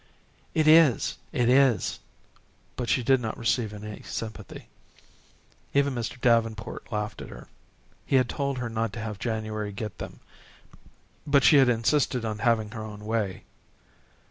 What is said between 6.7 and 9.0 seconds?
laughed at her. He had told her not to